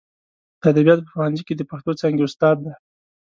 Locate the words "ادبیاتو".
0.71-1.05